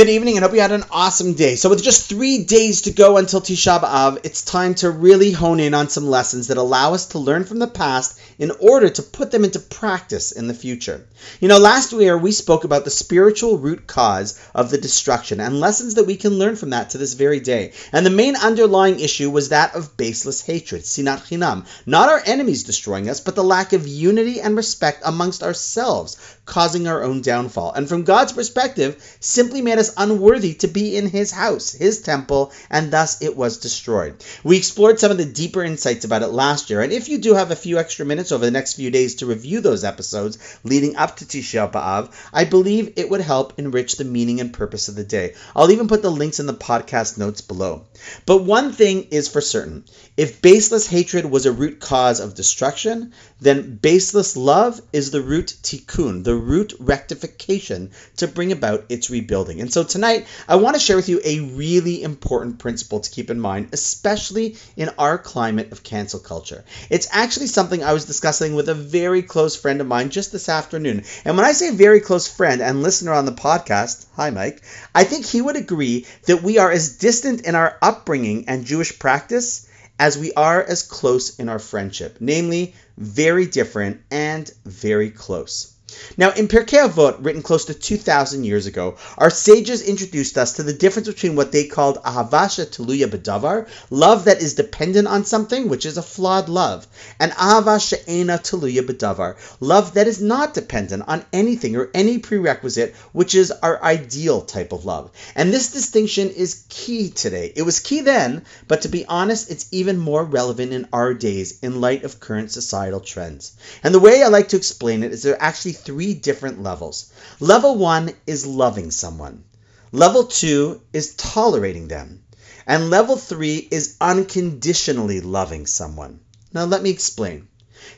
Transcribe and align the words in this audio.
Good 0.00 0.08
evening 0.08 0.38
and 0.38 0.42
hope 0.42 0.54
you 0.54 0.62
had 0.62 0.72
an 0.72 0.86
awesome 0.90 1.34
day. 1.34 1.56
So, 1.56 1.68
with 1.68 1.84
just 1.84 2.08
three 2.08 2.42
days 2.44 2.80
to 2.82 2.90
go 2.90 3.18
until 3.18 3.42
Tisha 3.42 3.82
B'Av, 3.82 4.24
it's 4.24 4.40
time 4.40 4.74
to 4.76 4.90
really 4.90 5.30
hone 5.30 5.60
in 5.60 5.74
on 5.74 5.90
some 5.90 6.06
lessons 6.06 6.46
that 6.46 6.56
allow 6.56 6.94
us 6.94 7.08
to 7.08 7.18
learn 7.18 7.44
from 7.44 7.58
the 7.58 7.66
past 7.66 8.18
in 8.38 8.50
order 8.50 8.88
to 8.88 9.02
put 9.02 9.30
them 9.30 9.44
into 9.44 9.60
practice 9.60 10.32
in 10.32 10.48
the 10.48 10.54
future. 10.54 11.04
You 11.38 11.48
know, 11.48 11.58
last 11.58 11.92
year 11.92 12.16
we 12.16 12.32
spoke 12.32 12.64
about 12.64 12.86
the 12.86 12.90
spiritual 12.90 13.58
root 13.58 13.86
cause 13.86 14.40
of 14.54 14.70
the 14.70 14.78
destruction 14.78 15.38
and 15.38 15.60
lessons 15.60 15.96
that 15.96 16.06
we 16.06 16.16
can 16.16 16.38
learn 16.38 16.56
from 16.56 16.70
that 16.70 16.90
to 16.90 16.98
this 16.98 17.12
very 17.12 17.40
day. 17.40 17.74
And 17.92 18.06
the 18.06 18.10
main 18.10 18.36
underlying 18.36 19.00
issue 19.00 19.28
was 19.28 19.50
that 19.50 19.74
of 19.74 19.98
baseless 19.98 20.40
hatred, 20.40 20.84
sinat 20.84 21.28
chinam. 21.28 21.66
Not 21.84 22.08
our 22.08 22.22
enemies 22.24 22.64
destroying 22.64 23.10
us, 23.10 23.20
but 23.20 23.34
the 23.34 23.44
lack 23.44 23.74
of 23.74 23.86
unity 23.86 24.40
and 24.40 24.56
respect 24.56 25.02
amongst 25.04 25.42
ourselves, 25.42 26.16
causing 26.46 26.88
our 26.88 27.02
own 27.02 27.20
downfall. 27.20 27.72
And 27.72 27.86
from 27.86 28.04
God's 28.04 28.32
perspective, 28.32 28.96
simply 29.20 29.60
made 29.60 29.76
us 29.76 29.89
unworthy 29.96 30.54
to 30.54 30.68
be 30.68 30.96
in 30.96 31.08
his 31.08 31.30
house, 31.30 31.72
his 31.72 32.00
temple, 32.02 32.52
and 32.70 32.90
thus 32.90 33.20
it 33.22 33.36
was 33.36 33.58
destroyed. 33.58 34.24
We 34.44 34.56
explored 34.56 35.00
some 35.00 35.10
of 35.10 35.18
the 35.18 35.24
deeper 35.24 35.62
insights 35.62 36.04
about 36.04 36.22
it 36.22 36.28
last 36.28 36.70
year, 36.70 36.80
and 36.80 36.92
if 36.92 37.08
you 37.08 37.18
do 37.18 37.34
have 37.34 37.50
a 37.50 37.56
few 37.56 37.78
extra 37.78 38.06
minutes 38.06 38.32
over 38.32 38.44
the 38.44 38.50
next 38.50 38.74
few 38.74 38.90
days 38.90 39.16
to 39.16 39.26
review 39.26 39.60
those 39.60 39.84
episodes 39.84 40.38
leading 40.64 40.96
up 40.96 41.16
to 41.16 41.24
Tisha 41.24 41.70
B'Av, 41.70 42.12
I 42.32 42.44
believe 42.44 42.94
it 42.96 43.10
would 43.10 43.20
help 43.20 43.58
enrich 43.58 43.96
the 43.96 44.04
meaning 44.04 44.40
and 44.40 44.52
purpose 44.52 44.88
of 44.88 44.94
the 44.94 45.04
day. 45.04 45.34
I'll 45.54 45.70
even 45.70 45.88
put 45.88 46.02
the 46.02 46.10
links 46.10 46.40
in 46.40 46.46
the 46.46 46.54
podcast 46.54 47.18
notes 47.18 47.40
below. 47.40 47.86
But 48.26 48.44
one 48.44 48.72
thing 48.72 49.08
is 49.10 49.28
for 49.28 49.40
certain 49.40 49.84
if 50.16 50.42
baseless 50.42 50.86
hatred 50.86 51.24
was 51.24 51.46
a 51.46 51.52
root 51.52 51.80
cause 51.80 52.20
of 52.20 52.34
destruction, 52.34 53.12
then 53.40 53.76
baseless 53.76 54.36
love 54.36 54.80
is 54.92 55.10
the 55.10 55.22
root 55.22 55.54
tikkun, 55.62 56.24
the 56.24 56.34
root 56.34 56.74
rectification 56.78 57.90
to 58.18 58.28
bring 58.28 58.52
about 58.52 58.84
its 58.88 59.08
rebuilding. 59.08 59.60
And 59.70 59.74
so 59.74 59.84
tonight, 59.84 60.26
I 60.48 60.56
want 60.56 60.74
to 60.74 60.80
share 60.80 60.96
with 60.96 61.08
you 61.08 61.20
a 61.24 61.38
really 61.38 62.02
important 62.02 62.58
principle 62.58 62.98
to 62.98 63.08
keep 63.08 63.30
in 63.30 63.38
mind, 63.38 63.68
especially 63.70 64.56
in 64.76 64.90
our 64.98 65.16
climate 65.16 65.70
of 65.70 65.84
cancel 65.84 66.18
culture. 66.18 66.64
It's 66.90 67.06
actually 67.12 67.46
something 67.46 67.84
I 67.84 67.92
was 67.92 68.04
discussing 68.04 68.56
with 68.56 68.68
a 68.68 68.74
very 68.74 69.22
close 69.22 69.54
friend 69.54 69.80
of 69.80 69.86
mine 69.86 70.10
just 70.10 70.32
this 70.32 70.48
afternoon. 70.48 71.04
And 71.24 71.36
when 71.36 71.46
I 71.46 71.52
say 71.52 71.70
very 71.70 72.00
close 72.00 72.26
friend 72.26 72.60
and 72.60 72.82
listener 72.82 73.12
on 73.12 73.26
the 73.26 73.30
podcast, 73.30 74.06
hi 74.16 74.30
Mike, 74.30 74.60
I 74.92 75.04
think 75.04 75.24
he 75.24 75.40
would 75.40 75.54
agree 75.54 76.04
that 76.26 76.42
we 76.42 76.58
are 76.58 76.72
as 76.72 76.96
distant 76.96 77.42
in 77.42 77.54
our 77.54 77.78
upbringing 77.80 78.46
and 78.48 78.64
Jewish 78.64 78.98
practice 78.98 79.68
as 80.00 80.18
we 80.18 80.32
are 80.32 80.60
as 80.60 80.82
close 80.82 81.38
in 81.38 81.48
our 81.48 81.60
friendship, 81.60 82.16
namely, 82.18 82.74
very 82.98 83.46
different 83.46 84.00
and 84.10 84.50
very 84.64 85.10
close. 85.10 85.74
Now, 86.16 86.32
in 86.32 86.48
Pirkei 86.48 86.88
Avot, 86.88 87.16
written 87.20 87.42
close 87.42 87.66
to 87.66 87.74
2,000 87.74 88.44
years 88.44 88.66
ago, 88.66 88.96
our 89.16 89.30
sages 89.30 89.82
introduced 89.82 90.36
us 90.36 90.54
to 90.54 90.62
the 90.62 90.72
difference 90.72 91.08
between 91.08 91.36
what 91.36 91.52
they 91.52 91.64
called 91.64 92.02
ahava 92.02 92.50
she'teluya 92.50 93.06
bedavar, 93.06 93.68
love 93.90 94.26
that 94.26 94.42
is 94.42 94.54
dependent 94.54 95.08
on 95.08 95.24
something, 95.24 95.68
which 95.68 95.86
is 95.86 95.96
a 95.96 96.02
flawed 96.02 96.48
love, 96.48 96.86
and 97.18 97.32
ahava 97.32 97.80
she'ena 97.80 98.38
teluya 98.38 98.82
bedavar, 98.82 99.36
love 99.60 99.94
that 99.94 100.06
is 100.06 100.20
not 100.20 100.54
dependent 100.54 101.04
on 101.06 101.24
anything 101.32 101.76
or 101.76 101.90
any 101.94 102.18
prerequisite, 102.18 102.94
which 103.12 103.34
is 103.34 103.50
our 103.50 103.82
ideal 103.82 104.42
type 104.42 104.72
of 104.72 104.84
love. 104.84 105.10
And 105.34 105.52
this 105.52 105.72
distinction 105.72 106.30
is 106.30 106.64
key 106.68 107.10
today. 107.10 107.52
It 107.54 107.62
was 107.62 107.80
key 107.80 108.00
then, 108.00 108.44
but 108.68 108.82
to 108.82 108.88
be 108.88 109.06
honest, 109.06 109.50
it's 109.50 109.68
even 109.70 109.98
more 109.98 110.24
relevant 110.24 110.72
in 110.72 110.88
our 110.92 111.14
days 111.14 111.58
in 111.60 111.80
light 111.80 112.04
of 112.04 112.20
current 112.20 112.50
societal 112.50 113.00
trends. 113.00 113.52
And 113.82 113.94
the 113.94 114.00
way 114.00 114.22
I 114.22 114.28
like 114.28 114.48
to 114.48 114.56
explain 114.56 115.02
it 115.02 115.12
is 115.12 115.22
there 115.22 115.34
are 115.34 115.42
actually 115.42 115.72
three 115.84 116.14
different 116.14 116.62
levels. 116.62 117.12
Level 117.40 117.76
one 117.76 118.12
is 118.26 118.46
loving 118.46 118.90
someone, 118.90 119.44
level 119.92 120.24
two 120.24 120.80
is 120.92 121.14
tolerating 121.14 121.88
them, 121.88 122.22
and 122.66 122.90
level 122.90 123.16
three 123.16 123.56
is 123.70 123.96
unconditionally 124.00 125.20
loving 125.20 125.66
someone. 125.66 126.20
Now, 126.52 126.64
let 126.64 126.82
me 126.82 126.90
explain. 126.90 127.48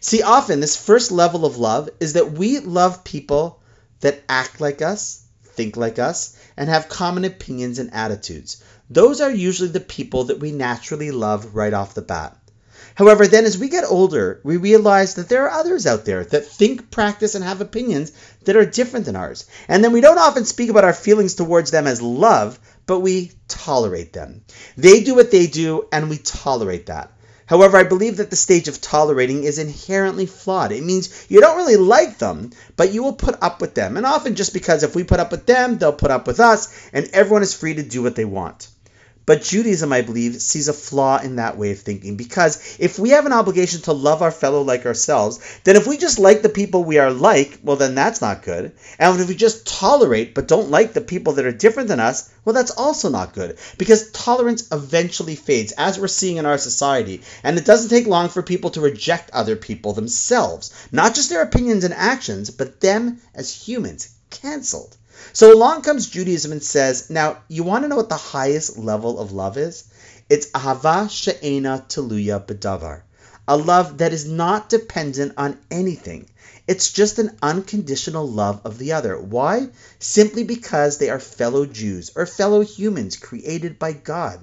See, 0.00 0.22
often 0.22 0.60
this 0.60 0.76
first 0.76 1.10
level 1.10 1.44
of 1.44 1.56
love 1.56 1.90
is 2.00 2.12
that 2.14 2.32
we 2.32 2.58
love 2.58 3.04
people 3.04 3.60
that 4.00 4.22
act 4.28 4.60
like 4.60 4.82
us, 4.82 5.22
think 5.44 5.76
like 5.76 5.98
us, 5.98 6.36
and 6.56 6.68
have 6.68 6.88
common 6.88 7.24
opinions 7.24 7.78
and 7.78 7.92
attitudes. 7.94 8.62
Those 8.90 9.20
are 9.20 9.30
usually 9.30 9.70
the 9.70 9.80
people 9.80 10.24
that 10.24 10.40
we 10.40 10.52
naturally 10.52 11.10
love 11.10 11.54
right 11.54 11.72
off 11.72 11.94
the 11.94 12.02
bat. 12.02 12.36
However, 12.94 13.26
then 13.26 13.44
as 13.44 13.56
we 13.56 13.68
get 13.68 13.84
older, 13.84 14.40
we 14.44 14.56
realize 14.56 15.14
that 15.14 15.28
there 15.28 15.44
are 15.48 15.60
others 15.60 15.86
out 15.86 16.04
there 16.04 16.24
that 16.24 16.46
think, 16.46 16.90
practice, 16.90 17.34
and 17.34 17.44
have 17.44 17.60
opinions 17.60 18.12
that 18.44 18.56
are 18.56 18.66
different 18.66 19.06
than 19.06 19.16
ours. 19.16 19.46
And 19.68 19.82
then 19.82 19.92
we 19.92 20.00
don't 20.00 20.18
often 20.18 20.44
speak 20.44 20.68
about 20.70 20.84
our 20.84 20.92
feelings 20.92 21.34
towards 21.34 21.70
them 21.70 21.86
as 21.86 22.02
love, 22.02 22.58
but 22.86 23.00
we 23.00 23.32
tolerate 23.48 24.12
them. 24.12 24.44
They 24.76 25.02
do 25.02 25.14
what 25.14 25.30
they 25.30 25.46
do, 25.46 25.88
and 25.92 26.10
we 26.10 26.18
tolerate 26.18 26.86
that. 26.86 27.10
However, 27.46 27.76
I 27.76 27.84
believe 27.84 28.18
that 28.18 28.30
the 28.30 28.36
stage 28.36 28.68
of 28.68 28.80
tolerating 28.80 29.44
is 29.44 29.58
inherently 29.58 30.26
flawed. 30.26 30.72
It 30.72 30.84
means 30.84 31.26
you 31.28 31.40
don't 31.40 31.56
really 31.56 31.76
like 31.76 32.18
them, 32.18 32.50
but 32.76 32.92
you 32.92 33.02
will 33.02 33.14
put 33.14 33.42
up 33.42 33.60
with 33.60 33.74
them. 33.74 33.96
And 33.96 34.06
often 34.06 34.36
just 34.36 34.54
because 34.54 34.82
if 34.82 34.94
we 34.94 35.04
put 35.04 35.20
up 35.20 35.30
with 35.30 35.44
them, 35.44 35.76
they'll 35.76 35.92
put 35.92 36.10
up 36.10 36.26
with 36.26 36.40
us, 36.40 36.90
and 36.92 37.08
everyone 37.12 37.42
is 37.42 37.54
free 37.54 37.74
to 37.74 37.82
do 37.82 38.02
what 38.02 38.16
they 38.16 38.24
want. 38.24 38.68
But 39.24 39.42
Judaism, 39.42 39.92
I 39.92 40.02
believe, 40.02 40.42
sees 40.42 40.68
a 40.68 40.72
flaw 40.72 41.18
in 41.18 41.36
that 41.36 41.56
way 41.56 41.70
of 41.70 41.78
thinking 41.78 42.16
because 42.16 42.76
if 42.80 42.98
we 42.98 43.10
have 43.10 43.24
an 43.24 43.32
obligation 43.32 43.80
to 43.82 43.92
love 43.92 44.20
our 44.20 44.32
fellow 44.32 44.62
like 44.62 44.84
ourselves, 44.84 45.38
then 45.62 45.76
if 45.76 45.86
we 45.86 45.96
just 45.96 46.18
like 46.18 46.42
the 46.42 46.48
people 46.48 46.82
we 46.82 46.98
are 46.98 47.10
like, 47.12 47.60
well, 47.62 47.76
then 47.76 47.94
that's 47.94 48.20
not 48.20 48.42
good. 48.42 48.72
And 48.98 49.20
if 49.20 49.28
we 49.28 49.36
just 49.36 49.66
tolerate 49.66 50.34
but 50.34 50.48
don't 50.48 50.70
like 50.70 50.92
the 50.92 51.00
people 51.00 51.34
that 51.34 51.46
are 51.46 51.52
different 51.52 51.88
than 51.88 52.00
us, 52.00 52.30
well, 52.44 52.54
that's 52.54 52.72
also 52.72 53.08
not 53.08 53.34
good 53.34 53.58
because 53.78 54.10
tolerance 54.10 54.72
eventually 54.72 55.36
fades, 55.36 55.72
as 55.72 56.00
we're 56.00 56.08
seeing 56.08 56.38
in 56.38 56.46
our 56.46 56.58
society. 56.58 57.22
And 57.44 57.56
it 57.56 57.64
doesn't 57.64 57.90
take 57.90 58.06
long 58.06 58.28
for 58.28 58.42
people 58.42 58.70
to 58.70 58.80
reject 58.80 59.30
other 59.30 59.54
people 59.54 59.92
themselves, 59.92 60.72
not 60.90 61.14
just 61.14 61.30
their 61.30 61.42
opinions 61.42 61.84
and 61.84 61.94
actions, 61.94 62.50
but 62.50 62.80
them 62.80 63.20
as 63.34 63.54
humans, 63.54 64.08
canceled. 64.30 64.96
So 65.32 65.54
along 65.54 65.82
comes 65.82 66.08
Judaism 66.08 66.52
and 66.52 66.62
says, 66.62 67.10
now 67.10 67.38
you 67.48 67.62
want 67.62 67.84
to 67.84 67.88
know 67.88 67.96
what 67.96 68.08
the 68.08 68.16
highest 68.16 68.76
level 68.76 69.18
of 69.18 69.32
love 69.32 69.56
is? 69.56 69.84
It's 70.28 70.50
ahava 70.50 71.10
she'ena 71.10 71.84
teluya 71.88 72.44
bedavar, 72.44 73.02
a 73.46 73.56
love 73.56 73.98
that 73.98 74.12
is 74.12 74.26
not 74.28 74.68
dependent 74.68 75.34
on 75.36 75.58
anything. 75.70 76.28
It's 76.66 76.92
just 76.92 77.18
an 77.18 77.36
unconditional 77.42 78.28
love 78.28 78.60
of 78.64 78.78
the 78.78 78.92
other. 78.92 79.18
Why? 79.20 79.68
Simply 79.98 80.44
because 80.44 80.98
they 80.98 81.10
are 81.10 81.18
fellow 81.18 81.66
Jews 81.66 82.12
or 82.14 82.24
fellow 82.24 82.60
humans 82.60 83.16
created 83.16 83.78
by 83.78 83.92
God. 83.92 84.40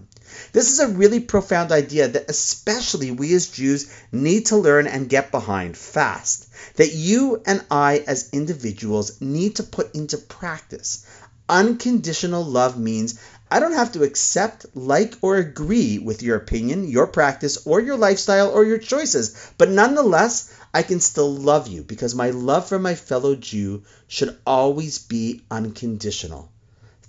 This 0.51 0.71
is 0.71 0.79
a 0.79 0.87
really 0.87 1.19
profound 1.19 1.71
idea 1.71 2.07
that 2.07 2.29
especially 2.29 3.11
we 3.11 3.33
as 3.33 3.47
Jews 3.47 3.87
need 4.11 4.47
to 4.47 4.57
learn 4.57 4.87
and 4.87 5.09
get 5.09 5.31
behind 5.31 5.77
fast. 5.77 6.47
That 6.75 6.93
you 6.93 7.41
and 7.45 7.63
I 7.71 8.03
as 8.05 8.29
individuals 8.31 9.21
need 9.21 9.55
to 9.55 9.63
put 9.63 9.95
into 9.95 10.17
practice. 10.17 11.05
Unconditional 11.47 12.45
love 12.45 12.77
means 12.77 13.19
I 13.51 13.59
don't 13.59 13.73
have 13.73 13.93
to 13.93 14.03
accept, 14.03 14.67
like, 14.75 15.15
or 15.21 15.37
agree 15.37 15.97
with 15.97 16.21
your 16.21 16.37
opinion, 16.37 16.87
your 16.87 17.07
practice, 17.07 17.65
or 17.65 17.79
your 17.81 17.97
lifestyle 17.97 18.51
or 18.51 18.63
your 18.63 18.77
choices, 18.77 19.35
but 19.57 19.69
nonetheless, 19.69 20.51
I 20.71 20.83
can 20.83 20.99
still 20.99 21.33
love 21.33 21.67
you 21.67 21.81
because 21.81 22.13
my 22.13 22.29
love 22.29 22.67
for 22.67 22.77
my 22.77 22.93
fellow 22.93 23.35
Jew 23.35 23.81
should 24.07 24.37
always 24.45 24.99
be 24.99 25.41
unconditional. 25.49 26.51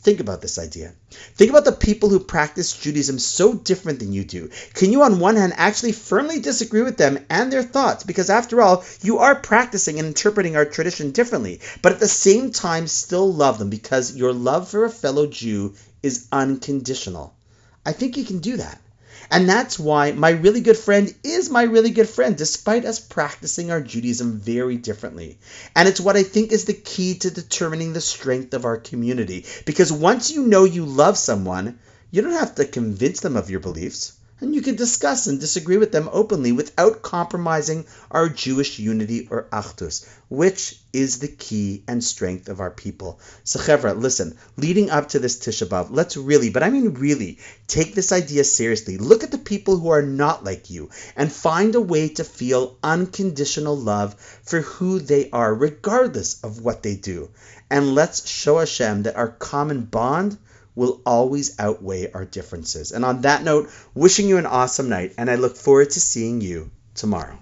Think 0.03 0.21
about 0.21 0.41
this 0.41 0.59
idea. 0.59 0.95
Think 1.11 1.51
about 1.51 1.67
the 1.67 1.73
people 1.73 2.09
who 2.09 2.21
practice 2.21 2.73
Judaism 2.73 3.19
so 3.19 3.53
different 3.53 3.99
than 3.99 4.15
you 4.15 4.25
do. 4.25 4.49
Can 4.73 4.93
you, 4.93 5.03
on 5.03 5.21
one 5.21 5.37
hand, 5.37 5.53
actually 5.57 5.93
firmly 5.93 6.41
disagree 6.41 6.81
with 6.81 6.97
them 6.97 7.19
and 7.29 7.53
their 7.53 7.63
thoughts? 7.63 8.05
Because 8.05 8.31
after 8.31 8.63
all, 8.63 8.83
you 9.03 9.19
are 9.19 9.35
practicing 9.35 9.99
and 9.99 10.09
interpreting 10.09 10.57
our 10.57 10.65
tradition 10.65 11.11
differently, 11.11 11.61
but 11.83 11.93
at 11.93 12.01
the 12.01 12.09
same 12.09 12.51
time 12.51 12.87
still 12.87 13.31
love 13.31 13.59
them 13.59 13.69
because 13.69 14.17
your 14.17 14.33
love 14.33 14.69
for 14.69 14.87
a 14.87 14.91
fellow 14.91 15.27
Jew 15.27 15.75
is 16.03 16.27
unconditional. 16.33 17.35
I 17.85 17.93
think 17.93 18.17
you 18.17 18.25
can 18.25 18.39
do 18.39 18.57
that. 18.57 18.81
And 19.31 19.49
that's 19.49 19.79
why 19.79 20.13
my 20.13 20.31
really 20.31 20.61
good 20.61 20.77
friend 20.77 21.15
is 21.23 21.51
my 21.51 21.63
really 21.63 21.91
good 21.91 22.09
friend, 22.09 22.37
despite 22.37 22.85
us 22.85 22.99
practicing 22.99 23.71
our 23.71 23.81
Judaism 23.81 24.39
very 24.39 24.77
differently. 24.77 25.39
And 25.77 25.89
it's 25.89 26.01
what 26.01 26.17
I 26.17 26.25
think 26.25 26.51
is 26.51 26.65
the 26.65 26.73
key 26.75 27.15
to 27.19 27.31
determining 27.31 27.93
the 27.93 28.01
strength 28.01 28.55
of 28.55 28.65
our 28.65 28.77
community. 28.77 29.47
Because 29.65 29.93
once 29.93 30.31
you 30.31 30.47
know 30.47 30.65
you 30.65 30.85
love 30.85 31.17
someone, 31.17 31.79
you 32.11 32.23
don't 32.23 32.33
have 32.33 32.57
to 32.57 32.65
convince 32.65 33.21
them 33.21 33.37
of 33.37 33.51
your 33.51 33.61
beliefs 33.61 34.13
and 34.41 34.55
you 34.55 34.63
can 34.63 34.77
discuss 34.77 35.27
and 35.27 35.39
disagree 35.39 35.77
with 35.77 35.93
them 35.93 36.09
openly 36.13 36.53
without 36.53 37.03
compromising 37.03 37.87
our 38.11 38.29
Jewish 38.29 38.79
unity 38.79 39.29
or 39.31 39.49
achdus, 39.53 40.07
which 40.29 40.81
is 40.93 41.19
the 41.19 41.29
key 41.29 41.85
and 41.87 42.03
strength 42.03 42.49
of 42.49 42.61
our 42.61 42.71
people. 42.71 43.21
So, 43.45 43.61
listen, 43.93 44.37
leading 44.57 44.91
up 44.91 45.11
to 45.11 45.19
this 45.19 45.39
Tisha 45.39 45.67
B'Av, 45.67 45.89
let's 45.91 46.17
really, 46.17 46.51
but 46.51 46.63
I 46.63 46.71
mean 46.71 46.95
really, 46.95 47.39
take 47.67 47.95
this 47.95 48.13
idea 48.13 48.45
seriously. 48.45 48.97
Look 48.99 49.23
at 49.23 49.31
the 49.31 49.39
people 49.39 49.77
who 49.77 49.91
are 49.91 50.03
not 50.03 50.45
like 50.45 50.71
you 50.71 50.91
and 51.17 51.31
find 51.31 51.75
a 51.75 51.81
way 51.81 52.09
to 52.09 52.25
feel 52.25 52.79
unconditional 52.83 53.77
love 53.77 54.15
for 54.43 54.61
who 54.61 54.99
they 54.99 55.31
are, 55.31 55.55
regardless 55.55 56.43
of 56.43 56.61
what 56.61 56.83
they 56.83 56.97
do. 56.97 57.31
and 57.71 57.95
let's 57.95 58.29
show 58.29 58.59
Hashem 58.59 59.05
that 59.05 59.17
our 59.17 59.29
common 59.29 59.83
bond 59.83 60.37
will 60.75 61.01
always 61.05 61.59
outweigh 61.59 62.11
our 62.13 62.25
differences. 62.25 62.93
And 62.93 63.05
on 63.05 63.23
that 63.23 63.43
note, 63.43 63.71
wishing 63.95 64.29
you 64.29 64.39
an 64.39 64.47
awesome 64.47 64.89
night, 64.89 65.15
and 65.19 65.31
I 65.31 65.35
look 65.37 65.57
forward 65.57 65.91
to 65.91 66.01
seeing 66.01 66.41
you 66.41 66.71
tomorrow. 66.95 67.39